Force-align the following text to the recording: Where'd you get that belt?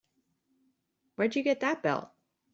Where'd 1.13 1.35
you 1.35 1.43
get 1.43 1.59
that 1.59 1.83
belt? 1.83 2.09